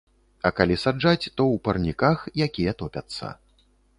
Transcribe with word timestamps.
А 0.49 0.51
калі 0.59 0.77
саджаць, 0.83 1.25
то 1.35 1.43
ў 1.57 1.61
парніках, 1.67 2.17
якія 2.47 2.75
топяцца. 2.83 3.33